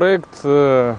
проект 0.00 0.30
э, 0.44 0.94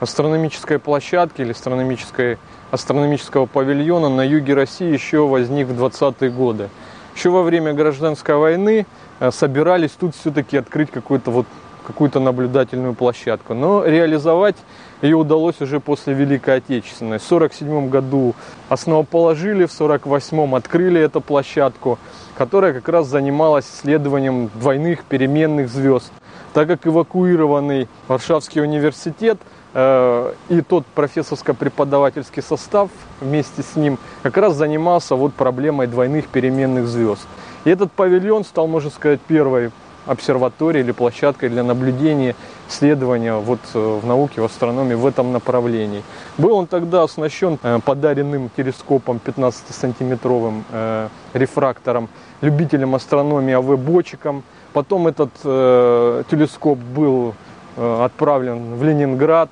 астрономической 0.00 0.80
площадки 0.80 1.42
или 1.42 1.52
астрономической, 1.52 2.38
астрономического 2.72 3.46
павильона 3.46 4.08
на 4.08 4.22
юге 4.22 4.54
России 4.54 4.92
еще 4.92 5.28
возник 5.28 5.68
в 5.68 5.80
20-е 5.80 6.28
годы. 6.28 6.68
Еще 7.14 7.30
во 7.30 7.44
время 7.44 7.72
гражданской 7.72 8.34
войны 8.34 8.84
э, 9.20 9.30
собирались 9.30 9.92
тут 9.92 10.16
все-таки 10.16 10.56
открыть 10.56 10.90
какую-то 10.90 11.30
вот 11.30 11.46
какую-то 11.86 12.18
наблюдательную 12.18 12.94
площадку. 12.94 13.54
Но 13.54 13.84
реализовать 13.84 14.56
ее 15.02 15.16
удалось 15.16 15.60
уже 15.60 15.78
после 15.78 16.12
Великой 16.12 16.56
Отечественной. 16.56 17.18
В 17.18 17.32
1947 17.32 17.90
году 17.90 18.34
основоположили, 18.68 19.66
в 19.66 19.72
1948 19.72 20.56
открыли 20.56 21.00
эту 21.00 21.20
площадку, 21.20 22.00
которая 22.36 22.72
как 22.72 22.88
раз 22.88 23.06
занималась 23.06 23.66
исследованием 23.66 24.50
двойных 24.56 25.04
переменных 25.04 25.68
звезд. 25.68 26.12
Так 26.54 26.68
как 26.68 26.86
эвакуированный 26.86 27.88
Варшавский 28.08 28.60
университет 28.60 29.38
э, 29.72 30.34
и 30.50 30.60
тот 30.60 30.84
профессорско-преподавательский 30.94 32.42
состав 32.42 32.90
вместе 33.20 33.62
с 33.62 33.74
ним 33.74 33.98
как 34.22 34.36
раз 34.36 34.54
занимался 34.54 35.14
вот 35.14 35.32
проблемой 35.32 35.86
двойных 35.86 36.28
переменных 36.28 36.88
звезд. 36.88 37.26
И 37.64 37.70
этот 37.70 37.90
павильон 37.92 38.44
стал, 38.44 38.66
можно 38.66 38.90
сказать, 38.90 39.20
первой 39.20 39.70
обсерваторией 40.06 40.84
или 40.84 40.92
площадкой 40.92 41.48
для 41.48 41.62
наблюдения, 41.62 42.34
исследования 42.68 43.34
вот 43.34 43.60
э, 43.74 44.00
в 44.02 44.06
науке, 44.06 44.40
в 44.40 44.44
астрономии 44.44 44.94
в 44.94 45.06
этом 45.06 45.32
направлении. 45.32 46.02
Был 46.38 46.56
он 46.56 46.66
тогда 46.66 47.02
оснащен 47.02 47.58
э, 47.62 47.78
подаренным 47.84 48.50
телескопом 48.56 49.20
15-сантиметровым 49.24 50.64
э, 50.70 51.08
рефрактором, 51.34 52.08
любителем 52.40 52.94
астрономии 52.94 53.54
АВ 53.54 53.78
Бочиком. 53.78 54.42
Потом 54.72 55.06
этот 55.06 55.30
телескоп 55.42 56.78
был 56.78 57.34
отправлен 57.76 58.74
в 58.74 58.84
Ленинград 58.84 59.50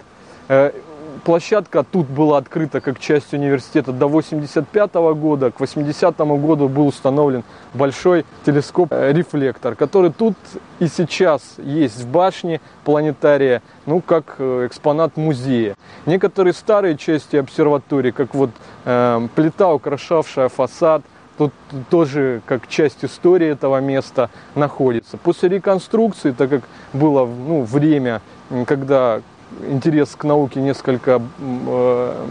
площадка 1.20 1.84
тут 1.84 2.08
была 2.08 2.38
открыта 2.38 2.80
как 2.80 2.98
часть 2.98 3.32
университета 3.32 3.92
до 3.92 4.08
85 4.08 4.94
года. 5.14 5.50
К 5.50 5.60
80 5.60 6.16
году 6.16 6.68
был 6.68 6.88
установлен 6.88 7.44
большой 7.74 8.24
телескоп-рефлектор, 8.44 9.74
который 9.74 10.12
тут 10.12 10.34
и 10.78 10.88
сейчас 10.88 11.42
есть 11.58 12.00
в 12.00 12.08
башне 12.08 12.60
планетария, 12.84 13.62
ну, 13.86 14.00
как 14.00 14.36
э, 14.38 14.66
экспонат 14.66 15.16
музея. 15.16 15.76
Некоторые 16.06 16.54
старые 16.54 16.96
части 16.96 17.36
обсерватории, 17.36 18.10
как 18.10 18.34
вот 18.34 18.50
э, 18.84 19.28
плита, 19.34 19.72
украшавшая 19.72 20.48
фасад, 20.48 21.02
тут 21.40 21.54
тоже 21.88 22.42
как 22.44 22.68
часть 22.68 23.02
истории 23.02 23.48
этого 23.48 23.80
места 23.80 24.28
находится. 24.54 25.16
После 25.16 25.48
реконструкции, 25.48 26.32
так 26.32 26.50
как 26.50 26.62
было 26.92 27.24
ну, 27.24 27.62
время, 27.62 28.20
когда 28.66 29.22
интерес 29.66 30.14
к 30.16 30.24
науке 30.24 30.60
несколько 30.60 31.22
э, 31.40 32.26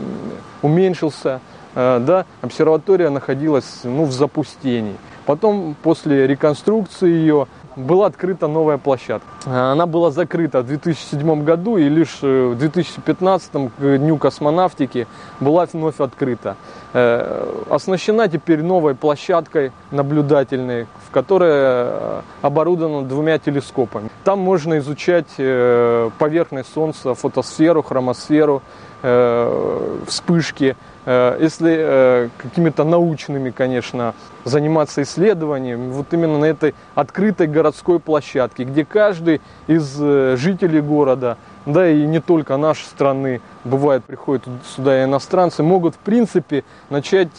уменьшился, 0.61 1.41
э, 1.73 1.99
да, 2.05 2.27
обсерватория 2.41 3.09
находилась 3.09 3.79
ну, 3.83 4.03
в 4.03 4.11
запустении. 4.11 4.95
Потом, 5.25 5.75
после 5.81 6.27
реконструкции 6.27 7.09
ее, 7.09 7.47
была 7.79 8.07
открыта 8.07 8.47
новая 8.47 8.77
площадка. 8.77 9.27
Она 9.45 9.85
была 9.85 10.11
закрыта 10.11 10.61
в 10.61 10.67
2007 10.67 11.43
году 11.43 11.77
и 11.77 11.87
лишь 11.89 12.19
э, 12.21 12.47
в 12.47 12.57
2015 12.57 13.51
к 13.51 13.97
Дню 13.97 14.17
космонавтики 14.17 15.07
была 15.39 15.65
вновь 15.71 15.99
открыта. 15.99 16.55
Э, 16.93 17.63
оснащена 17.69 18.27
теперь 18.27 18.61
новой 18.61 18.95
площадкой 18.95 19.71
наблюдательной, 19.91 20.87
в 21.07 21.11
которой 21.11 21.51
э, 21.51 22.21
оборудована 22.41 23.07
двумя 23.07 23.39
телескопами. 23.39 24.09
Там 24.23 24.39
можно 24.39 24.77
изучать 24.79 25.27
поверхность 25.37 26.73
Солнца, 26.73 27.15
фотосферу, 27.15 27.81
хромосферу, 27.81 28.61
вспышки, 29.01 30.75
Э, 31.11 31.37
если 31.41 31.75
э, 31.75 32.29
какими-то 32.37 32.83
научными, 32.83 33.49
конечно, 33.49 34.13
заниматься 34.43 35.01
исследованием, 35.01 35.89
вот 35.89 36.13
именно 36.13 36.37
на 36.37 36.45
этой 36.45 36.75
открытой 36.93 37.47
городской 37.47 37.99
площадке, 37.99 38.63
где 38.63 38.85
каждый 38.85 39.41
из 39.65 39.97
э, 39.99 40.35
жителей 40.37 40.81
города, 40.81 41.39
да 41.65 41.89
и 41.89 42.05
не 42.05 42.19
только 42.19 42.57
нашей 42.57 42.85
страны, 42.85 43.41
бывает, 43.63 44.03
приходят 44.03 44.43
сюда 44.75 45.03
иностранцы, 45.03 45.63
могут, 45.63 45.95
в 45.95 45.97
принципе, 45.97 46.63
начать 46.91 47.29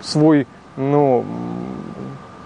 свой, 0.00 0.46
ну, 0.78 1.22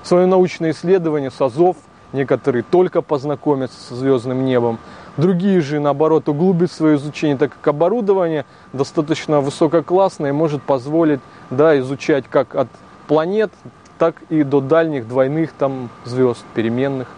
свое 0.03 0.27
научное 0.27 0.73
исследование 0.73 1.31
с 1.31 1.41
АЗОВ, 1.41 1.77
некоторые 2.13 2.65
только 2.65 3.03
познакомятся 3.03 3.81
со 3.81 3.95
звездным 3.95 4.45
небом, 4.45 4.81
Другие 5.17 5.61
же, 5.61 5.81
наоборот, 5.81 6.29
углубят 6.29 6.71
свое 6.71 6.97
изучение, 6.97 7.37
так 7.37 7.53
как 7.53 7.69
оборудование 7.69 8.45
достаточно 8.73 9.41
высококлассное 9.41 10.31
и 10.31 10.33
может 10.33 10.63
позволить 10.63 11.21
да, 11.51 11.79
изучать 11.81 12.25
как 12.31 12.55
от 12.55 12.69
планет, 13.07 13.51
так 13.99 14.15
и 14.31 14.45
до 14.45 14.61
дальних 14.61 15.09
двойных 15.09 15.53
там 15.53 15.91
звезд, 16.05 16.45
переменных. 16.55 17.09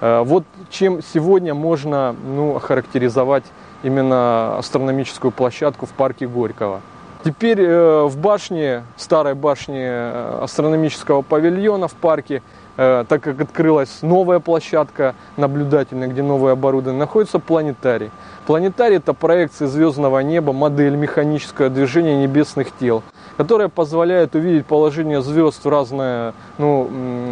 Э, 0.00 0.22
вот 0.24 0.44
чем 0.70 1.00
сегодня 1.02 1.54
можно 1.54 2.14
ну, 2.26 2.56
охарактеризовать 2.56 3.44
именно 3.82 4.58
астрономическую 4.58 5.30
площадку 5.30 5.86
в 5.86 5.90
парке 5.90 6.26
Горького. 6.26 6.80
Теперь 7.24 7.60
э, 7.60 8.02
в 8.04 8.16
башне, 8.18 8.84
старой 8.96 9.34
башне 9.34 9.86
э, 9.86 10.40
астрономического 10.42 11.22
павильона 11.22 11.88
в 11.88 11.94
парке 11.94 12.42
так 12.78 13.20
как 13.20 13.40
открылась 13.40 14.02
новая 14.02 14.38
площадка 14.38 15.16
наблюдательная, 15.36 16.06
где 16.06 16.22
новое 16.22 16.52
оборудование, 16.52 17.00
находится 17.00 17.40
планетарий. 17.40 18.12
Планетарий– 18.46 18.96
это 18.98 19.14
проекция 19.14 19.66
звездного 19.66 20.20
неба, 20.20 20.52
модель 20.52 20.94
механического 20.94 21.70
движения 21.70 22.22
небесных 22.22 22.68
тел, 22.78 23.02
которая 23.36 23.66
позволяет 23.68 24.36
увидеть 24.36 24.64
положение 24.64 25.22
звезд 25.22 25.64
в 25.64 25.68
разное, 25.68 26.34
ну, 26.56 26.88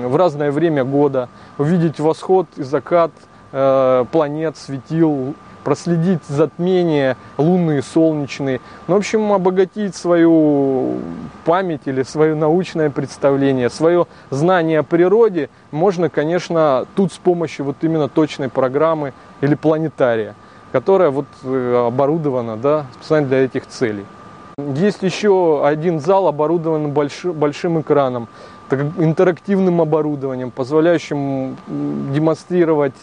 в 0.09 0.17
разное 0.17 0.51
время 0.51 0.83
года, 0.83 1.29
увидеть 1.59 2.01
восход 2.01 2.49
и 2.56 2.65
закат 2.65 3.12
э, 3.56 4.05
планет, 4.12 4.56
светил, 4.59 5.34
проследить 5.65 6.22
затмения 6.28 7.17
лунные, 7.39 7.83
солнечные. 7.83 8.61
Ну, 8.87 8.94
в 8.94 8.99
общем, 8.99 9.33
обогатить 9.33 9.97
свою 9.97 10.99
память 11.44 11.81
или 11.87 12.03
свое 12.03 12.34
научное 12.34 12.91
представление, 12.91 13.71
свое 13.71 14.06
знание 14.31 14.81
о 14.81 14.83
природе 14.83 15.49
можно, 15.71 16.09
конечно, 16.11 16.87
тут 16.94 17.12
с 17.12 17.17
помощью 17.17 17.65
вот 17.65 17.77
именно 17.81 18.09
точной 18.09 18.49
программы 18.49 19.12
или 19.41 19.55
планетария, 19.55 20.34
которая 20.71 21.11
вот 21.11 21.27
э, 21.43 21.87
оборудована 21.88 22.56
да, 22.56 22.87
специально 23.00 23.27
для 23.27 23.44
этих 23.44 23.67
целей. 23.67 24.05
Есть 24.59 25.03
еще 25.03 25.67
один 25.67 26.00
зал, 26.00 26.28
оборудованный 26.28 26.91
большим, 26.91 27.33
большим 27.33 27.81
экраном, 27.81 28.28
интерактивным 28.71 29.81
оборудованием, 29.81 30.50
позволяющим 30.50 31.56
демонстрировать 31.67 32.94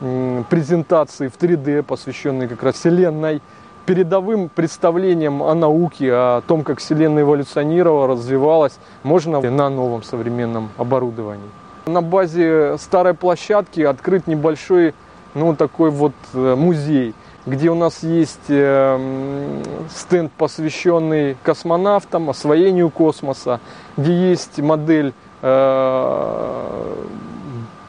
презентации 0.00 1.28
в 1.28 1.38
3D, 1.38 1.82
посвященные 1.82 2.48
как 2.48 2.62
раз 2.62 2.76
Вселенной, 2.76 3.40
передовым 3.86 4.48
представлением 4.48 5.42
о 5.42 5.54
науке, 5.54 6.12
о 6.12 6.42
том, 6.46 6.64
как 6.64 6.80
Вселенная 6.80 7.22
эволюционировала, 7.22 8.08
развивалась, 8.08 8.78
можно 9.02 9.40
на 9.40 9.70
новом 9.70 10.02
современном 10.02 10.70
оборудовании. 10.76 11.48
На 11.86 12.02
базе 12.02 12.76
старой 12.78 13.14
площадки 13.14 13.80
открыт 13.80 14.26
небольшой, 14.26 14.92
ну, 15.34 15.54
такой 15.54 15.90
вот 15.90 16.14
э, 16.34 16.54
музей, 16.56 17.14
где 17.46 17.70
у 17.70 17.76
нас 17.76 18.02
есть 18.02 18.48
э, 18.48 19.62
стенд, 19.94 20.32
посвященный 20.32 21.36
космонавтам, 21.44 22.28
освоению 22.28 22.90
космоса, 22.90 23.60
где 23.96 24.30
есть 24.30 24.58
модель 24.58 25.14
э, 25.42 26.94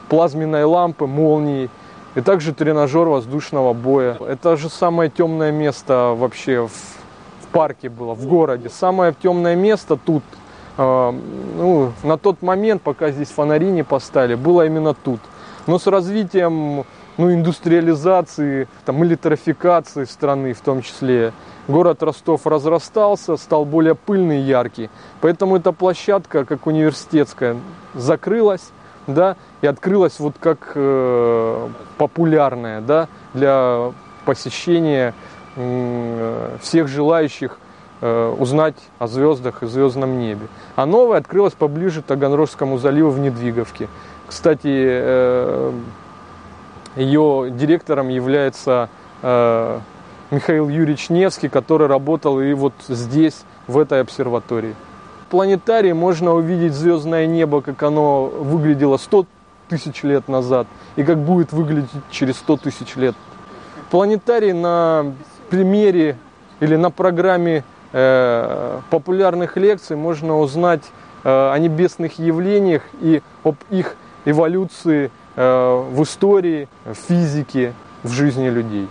плазменной 0.09 0.63
лампы, 0.63 1.07
молнии, 1.07 1.71
и 2.17 2.21
также 2.21 2.51
тренажер 2.51 3.07
воздушного 3.07 3.73
боя. 3.73 4.17
Это 4.27 4.57
же 4.57 4.69
самое 4.69 5.07
темное 5.07 5.51
место 5.51 6.15
вообще 6.17 6.61
в, 6.61 6.71
в 6.71 7.47
парке 7.51 7.89
было, 7.89 8.15
в 8.15 8.25
городе. 8.25 8.69
Самое 8.69 9.13
темное 9.13 9.55
место 9.55 9.97
тут, 10.03 10.23
э, 10.79 11.11
ну, 11.57 11.91
на 12.01 12.17
тот 12.17 12.41
момент, 12.41 12.81
пока 12.81 13.11
здесь 13.11 13.27
фонари 13.27 13.69
не 13.69 13.83
поставили, 13.83 14.33
было 14.33 14.65
именно 14.65 14.95
тут. 14.95 15.19
Но 15.67 15.77
с 15.77 15.85
развитием 15.85 16.85
ну, 17.17 17.31
индустриализации, 17.31 18.67
там, 18.83 19.05
электрификации 19.05 20.05
страны 20.05 20.53
в 20.53 20.61
том 20.61 20.81
числе, 20.81 21.33
город 21.67 22.01
Ростов 22.01 22.47
разрастался, 22.47 23.37
стал 23.37 23.63
более 23.63 23.93
пыльный 23.93 24.39
и 24.39 24.45
яркий. 24.45 24.89
Поэтому 25.21 25.57
эта 25.57 25.71
площадка, 25.71 26.45
как 26.45 26.65
университетская, 26.65 27.57
закрылась 27.93 28.71
да, 29.07 29.35
и 29.61 29.67
открылась 29.67 30.19
вот 30.19 30.35
как 30.39 30.73
э, 30.75 31.67
популярная, 31.97 32.81
да, 32.81 33.07
для 33.33 33.91
посещения 34.25 35.13
э, 35.55 36.57
всех 36.61 36.87
желающих 36.87 37.57
э, 38.01 38.35
узнать 38.37 38.75
о 38.99 39.07
звездах 39.07 39.63
и 39.63 39.67
звездном 39.67 40.19
небе. 40.19 40.47
А 40.75 40.85
новая 40.85 41.19
открылась 41.19 41.53
поближе 41.53 42.01
к 42.01 42.05
Таганрожскому 42.05 42.77
заливу 42.77 43.09
в 43.09 43.19
Недвиговке. 43.19 43.87
Кстати, 44.27 44.67
э, 44.67 45.71
ее 46.97 47.49
директором 47.51 48.09
является 48.09 48.89
э, 49.21 49.79
Михаил 50.29 50.67
Юрьевич 50.67 51.09
Невский, 51.09 51.47
который 51.47 51.87
работал 51.87 52.41
и 52.41 52.53
вот 52.53 52.73
здесь, 52.87 53.43
в 53.67 53.77
этой 53.77 54.01
обсерватории. 54.01 54.75
Планетарии 55.29 55.91
можно 55.91 56.33
увидеть 56.33 56.73
звездное 56.73 57.25
небо, 57.25 57.61
как 57.61 57.83
оно 57.83 58.25
выглядело 58.25 58.97
100 58.97 59.25
тысяч 59.67 60.03
лет 60.03 60.27
назад 60.27 60.67
и 60.95 61.03
как 61.03 61.17
будет 61.17 61.51
выглядеть 61.51 61.89
через 62.09 62.37
100 62.37 62.57
тысяч 62.57 62.95
лет. 62.95 63.15
В 63.87 63.91
планетарии 63.91 64.53
на 64.53 65.13
примере 65.49 66.17
или 66.59 66.75
на 66.75 66.91
программе 66.91 67.63
э, 67.91 68.79
популярных 68.89 69.57
лекций 69.57 69.97
можно 69.97 70.39
узнать 70.39 70.83
э, 71.23 71.29
о 71.29 71.57
небесных 71.57 72.19
явлениях 72.19 72.83
и 73.01 73.21
об 73.43 73.55
их 73.69 73.95
эволюции 74.25 75.11
э, 75.35 75.85
в 75.91 76.03
истории, 76.03 76.69
в 76.85 76.95
физике, 76.95 77.73
в 78.03 78.11
жизни 78.11 78.49
людей. 78.49 78.87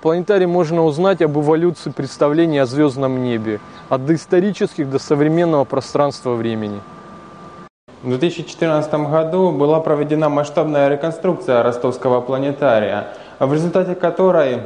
В 0.00 0.02
планетарии 0.02 0.46
можно 0.46 0.82
узнать 0.86 1.20
об 1.20 1.36
эволюции 1.36 1.90
представления 1.90 2.62
о 2.62 2.64
звездном 2.64 3.22
небе, 3.22 3.60
от 3.90 4.06
доисторических 4.06 4.88
до 4.88 4.98
современного 4.98 5.64
пространства 5.64 6.36
времени. 6.36 6.80
В 8.02 8.08
2014 8.08 8.94
году 8.94 9.52
была 9.52 9.78
проведена 9.80 10.30
масштабная 10.30 10.88
реконструкция 10.88 11.62
ростовского 11.62 12.22
планетария, 12.22 13.08
в 13.38 13.52
результате 13.52 13.94
которой 13.94 14.62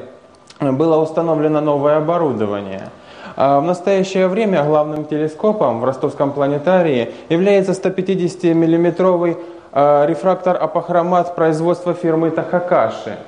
было 0.61 1.03
установлено 1.03 1.61
новое 1.61 1.97
оборудование. 1.97 2.91
А 3.35 3.59
в 3.59 3.65
настоящее 3.65 4.29
время 4.29 4.63
главным 4.63 5.05
телескопом 5.05 5.81
в 5.81 5.85
ростовском 5.85 6.31
планетарии 6.31 7.13
является 7.29 7.73
150-миллиметровый 7.73 9.39
а, 9.73 10.07
рефрактор 10.07 10.57
апохромат 10.63 11.35
производства 11.35 11.93
фирмы 11.93 12.31
Тахакаши. 12.31 13.19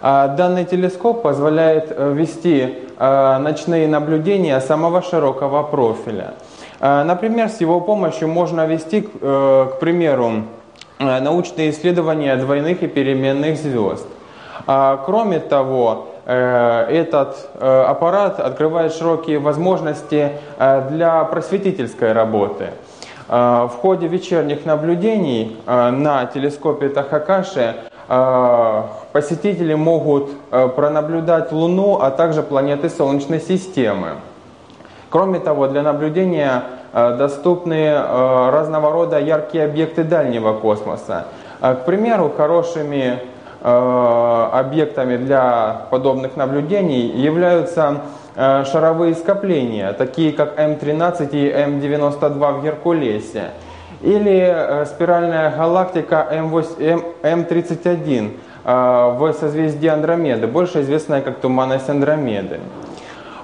А 0.00 0.28
данный 0.28 0.64
телескоп 0.64 1.22
позволяет 1.22 1.86
э, 1.90 2.12
вести 2.12 2.78
ночные 2.98 3.86
наблюдения 3.88 4.58
самого 4.60 5.02
широкого 5.02 5.62
профиля. 5.62 6.32
Например, 6.80 7.50
с 7.50 7.60
его 7.60 7.82
помощью 7.82 8.28
можно 8.28 8.66
вести, 8.66 9.06
э, 9.20 9.66
к 9.70 9.78
примеру, 9.78 10.44
э, 10.98 11.20
научные 11.20 11.70
исследования 11.70 12.34
двойных 12.36 12.82
и 12.82 12.86
переменных 12.86 13.58
звезд. 13.58 14.06
Кроме 14.64 15.40
того, 15.40 16.06
Э, 16.28 16.86
этот 16.90 17.50
э, 17.54 17.84
аппарат 17.86 18.40
открывает 18.40 18.92
широкие 18.92 19.38
возможности 19.38 20.32
э, 20.58 20.88
для 20.90 21.22
просветительской 21.24 22.12
работы. 22.12 22.70
В 23.28 23.72
ходе 23.80 24.06
вечерних 24.06 24.66
наблюдений 24.66 25.56
на 25.66 26.26
телескопе 26.26 26.88
Тахакаши 26.88 27.74
посетители 28.06 29.74
могут 29.74 30.30
пронаблюдать 30.50 31.50
Луну, 31.50 31.98
а 32.00 32.10
также 32.10 32.42
планеты 32.42 32.88
Солнечной 32.88 33.40
системы. 33.40 34.10
Кроме 35.10 35.40
того, 35.40 35.66
для 35.66 35.82
наблюдения 35.82 36.62
доступны 36.92 37.92
разного 37.92 38.92
рода 38.92 39.18
яркие 39.18 39.64
объекты 39.64 40.04
дальнего 40.04 40.52
космоса. 40.52 41.26
К 41.60 41.84
примеру, 41.84 42.30
хорошими 42.36 43.20
Э, 43.68 44.48
объектами 44.52 45.16
для 45.16 45.86
подобных 45.90 46.36
наблюдений 46.36 47.08
являются 47.08 48.02
э, 48.36 48.64
шаровые 48.64 49.16
скопления, 49.16 49.92
такие 49.92 50.32
как 50.32 50.56
М13 50.56 51.30
и 51.32 51.50
М92 51.50 52.60
в 52.60 52.62
Геркулесе, 52.62 53.50
или 54.00 54.38
э, 54.38 54.84
спиральная 54.86 55.50
галактика 55.56 56.28
М31 57.22 58.30
в 58.64 59.32
созвездии 59.32 59.86
Андромеды, 59.86 60.48
больше 60.48 60.80
известная 60.80 61.20
как 61.20 61.38
туманность 61.38 61.88
Андромеды. 61.88 62.58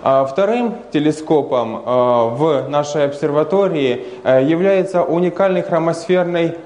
А 0.03 0.25
вторым 0.25 0.75
телескопом 0.93 1.81
в 1.85 2.67
нашей 2.69 3.05
обсерватории 3.05 4.05
является 4.25 5.05
уникальный 5.05 5.63
хромосферный 5.63 6.57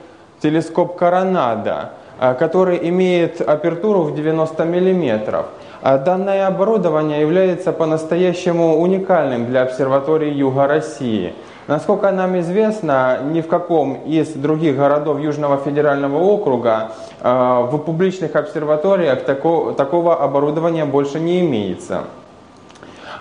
телескоп 0.40 0.96
Коронада– 0.96 1.90
который 2.18 2.88
имеет 2.88 3.40
апертуру 3.40 4.02
в 4.02 4.14
90 4.14 4.64
мм. 4.64 5.44
А 5.82 5.98
данное 5.98 6.46
оборудование 6.46 7.20
является 7.20 7.72
по-настоящему 7.72 8.78
уникальным 8.80 9.46
для 9.46 9.62
обсерватории 9.62 10.32
Юга 10.32 10.66
России. 10.66 11.34
Насколько 11.66 12.12
нам 12.12 12.38
известно, 12.38 13.18
ни 13.24 13.40
в 13.40 13.48
каком 13.48 13.94
из 14.04 14.28
других 14.34 14.76
городов 14.76 15.20
Южного 15.20 15.56
федерального 15.58 16.18
округа 16.18 16.92
а, 17.20 17.62
в 17.62 17.78
публичных 17.78 18.36
обсерваториях 18.36 19.24
такого, 19.24 20.22
оборудования 20.22 20.84
больше 20.84 21.18
не 21.18 21.40
имеется. 21.40 22.04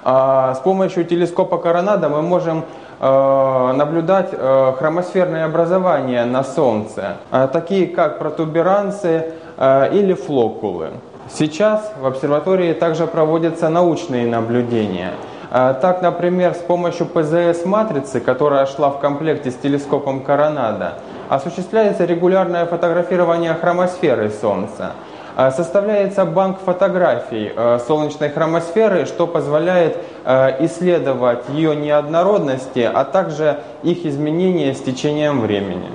С 0.03 0.61
помощью 0.63 1.03
телескопа 1.05 1.57
Коронада 1.57 2.09
мы 2.09 2.21
можем 2.21 2.63
Э, 2.97 3.73
наблюдать 3.75 4.29
э, 4.31 4.73
хромосферные 4.77 5.43
образования 5.43 6.23
на 6.23 6.43
Солнце, 6.45 7.17
э, 7.31 7.47
такие 7.51 7.87
как 7.87 8.19
протуберанцы 8.19 9.33
или 9.57 10.13
флокулы. 10.13 10.89
Сейчас 11.29 11.93
в 11.97 12.05
обсерватории 12.05 12.73
также 12.73 13.07
проводятся 13.07 13.69
научные 13.69 14.27
наблюдения. 14.27 15.11
Так, 15.55 16.01
например, 16.01 16.53
с 16.53 16.57
помощью 16.57 17.05
ПЗС-матрицы, 17.05 18.19
которая 18.19 18.65
шла 18.65 18.89
в 18.89 18.99
комплекте 18.99 19.51
с 19.51 19.55
телескопом 19.55 20.19
Коронада, 20.19 20.95
осуществляется 21.29 22.03
регулярное 22.03 22.65
фотографирование 22.65 23.53
хромосферы 23.53 24.29
Солнца– 24.31 24.91
а, 25.37 25.51
составляется 25.51 26.23
банк 26.23 26.59
фотографий 26.63 27.51
а, 27.53 27.77
солнечной 27.85 28.29
хромосферы, 28.29 29.05
что 29.05 29.27
позволяет 29.27 29.97
а, 30.23 30.55
исследовать 30.61 31.49
ее 31.49 31.75
неоднородности, 31.75 32.89
а 32.91 33.03
также 33.03 33.59
их 33.83 34.05
изменения 34.05 34.73
с 34.73 34.79
течением 34.79 35.41
времени. 35.41 35.89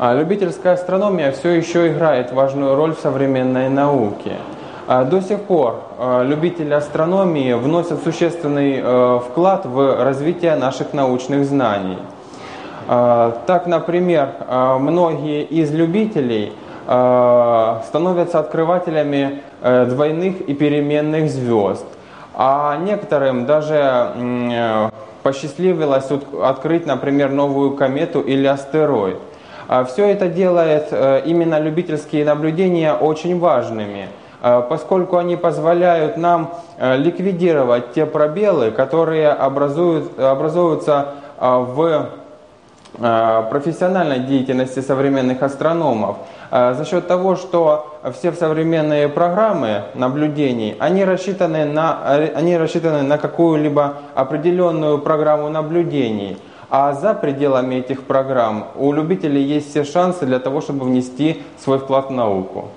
Любительская 0.00 0.74
астрономия 0.74 1.32
все 1.32 1.50
еще 1.50 1.88
играет 1.88 2.32
важную 2.32 2.76
роль 2.76 2.94
в 2.94 3.00
современной 3.00 3.68
науке. 3.68 4.36
До 4.88 5.20
сих 5.20 5.42
пор 5.42 5.82
любители 6.24 6.72
астрономии 6.72 7.52
вносят 7.52 8.02
существенный 8.02 9.20
вклад 9.20 9.66
в 9.66 10.02
развитие 10.02 10.56
наших 10.56 10.94
научных 10.94 11.44
знаний. 11.44 11.98
Так, 12.86 13.66
например, 13.66 14.30
многие 14.80 15.44
из 15.44 15.70
любителей– 15.72 16.52
Э, 16.90 17.80
становятся 17.86 18.38
открывателями 18.38 19.42
э, 19.60 19.84
двойных 19.84 20.40
и 20.40 20.54
переменных 20.54 21.30
звезд. 21.30 21.84
А 22.34 22.78
некоторым 22.78 23.44
даже 23.44 24.10
э, 24.16 24.88
посчастливилось 25.22 26.06
открыть, 26.42 26.86
например, 26.86 27.28
новую 27.30 27.76
комету 27.76 28.22
или 28.22 28.46
астероид. 28.46 29.18
А 29.68 29.84
Все 29.84 30.06
это 30.06 30.28
делает 30.28 30.90
именно 31.26 31.60
любительские 31.60 32.24
наблюдения 32.24 32.94
очень 32.94 33.38
важными, 33.38 34.08
поскольку 34.40 35.16
они 35.16 35.36
позволяют 35.36 36.16
нам 36.16 36.54
ликвидировать 36.78 37.92
те 37.92 38.06
пробелы, 38.06 38.70
которые 38.70 39.30
образуют, 39.30 40.18
образуются 40.18 41.14
в 41.38 42.10
профессиональной 42.92 44.20
деятельности 44.20 44.80
современных 44.80 45.42
астрономов. 45.42 46.16
За 46.50 46.84
счет 46.88 47.06
того, 47.06 47.36
что 47.36 48.00
все 48.14 48.32
современные 48.32 49.08
программы 49.08 49.82
наблюдений, 49.94 50.74
они 50.78 51.04
рассчитаны 51.04 51.66
на, 51.66 52.00
они 52.34 52.56
рассчитаны 52.56 53.02
на 53.02 53.18
какую-либо 53.18 53.94
определенную 54.14 54.98
программу 54.98 55.50
наблюдений. 55.50 56.38
А 56.70 56.92
за 56.94 57.14
пределами 57.14 57.76
этих 57.76 58.02
программ 58.04 58.68
у 58.76 58.92
любителей 58.92 59.42
есть 59.42 59.70
все 59.70 59.84
шансы 59.84 60.26
для 60.26 60.38
того, 60.38 60.60
чтобы 60.60 60.86
внести 60.86 61.42
свой 61.62 61.78
вклад 61.78 62.08
в 62.08 62.12
науку. 62.12 62.70